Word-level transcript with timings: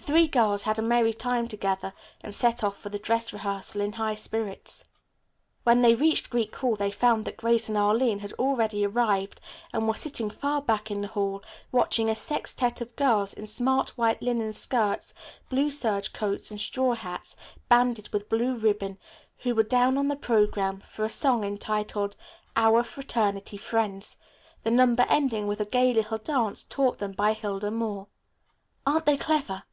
The 0.00 0.04
three 0.06 0.28
girls 0.28 0.62
had 0.62 0.78
a 0.78 0.82
merry 0.82 1.12
time 1.12 1.48
together 1.48 1.92
and 2.22 2.32
set 2.32 2.62
off 2.62 2.76
for 2.78 2.88
the 2.88 3.00
dress 3.00 3.32
rehearsal 3.32 3.80
in 3.80 3.94
high 3.94 4.14
spirits. 4.14 4.84
When 5.64 5.82
they 5.82 5.96
reached 5.96 6.30
Greek 6.30 6.54
Hall 6.54 6.76
they 6.76 6.92
found 6.92 7.24
that 7.24 7.36
Grace 7.36 7.68
and 7.68 7.76
Arline 7.76 8.20
had 8.20 8.32
already 8.34 8.86
arrived 8.86 9.40
and 9.72 9.88
were 9.88 9.94
sitting 9.94 10.30
far 10.30 10.62
back 10.62 10.92
in 10.92 11.00
the 11.00 11.08
hall 11.08 11.42
watching 11.72 12.08
a 12.08 12.14
sextette 12.14 12.80
of 12.80 12.94
girls 12.94 13.34
in 13.34 13.48
smart 13.48 13.98
white 13.98 14.22
linen 14.22 14.52
skirts, 14.52 15.14
blue 15.48 15.68
serge 15.68 16.12
coats 16.12 16.48
and 16.48 16.60
straw 16.60 16.94
hats, 16.94 17.34
banded 17.68 18.08
with 18.10 18.28
blue 18.28 18.54
ribbon, 18.54 18.98
who 19.38 19.52
were 19.52 19.64
down 19.64 19.98
on 19.98 20.06
the 20.06 20.14
programme 20.14 20.80
for 20.82 21.04
a 21.04 21.08
song 21.08 21.42
entitled 21.42 22.14
"Our 22.54 22.84
Fraternity 22.84 23.56
Friends," 23.56 24.16
the 24.62 24.70
number 24.70 25.06
ending 25.08 25.48
with 25.48 25.58
a 25.58 25.64
gay 25.64 25.92
little 25.92 26.18
dance 26.18 26.62
taught 26.62 27.00
them 27.00 27.10
by 27.10 27.32
Hilda 27.32 27.72
Moore. 27.72 28.06
"Aren't 28.86 29.06
they 29.06 29.16
clever?" 29.16 29.64